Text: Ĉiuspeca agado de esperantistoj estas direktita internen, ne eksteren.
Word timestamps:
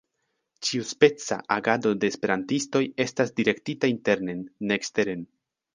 Ĉiuspeca 0.67 1.37
agado 1.57 1.93
de 2.05 2.11
esperantistoj 2.15 2.83
estas 3.07 3.37
direktita 3.43 3.95
internen, 3.99 4.45
ne 4.67 4.83
eksteren. 4.83 5.29